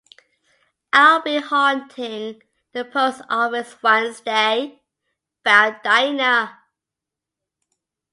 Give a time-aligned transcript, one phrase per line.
[0.91, 4.81] “I’ll be haunting the post office Wednesday,”
[5.43, 6.57] vowed Diana.